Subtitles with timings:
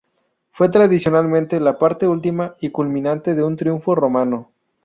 [0.51, 4.49] Fue tradicionalmente la parte última, y culminante, de un triunfo romano.